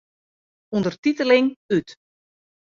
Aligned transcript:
Undertiteling 0.77 1.45
út. 1.77 1.87